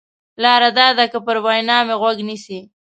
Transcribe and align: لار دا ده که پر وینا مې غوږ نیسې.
لار 0.41 0.63
دا 0.77 0.87
ده 0.97 1.05
که 1.11 1.19
پر 1.25 1.37
وینا 1.45 1.77
مې 1.87 1.95
غوږ 2.01 2.17
نیسې. 2.29 2.59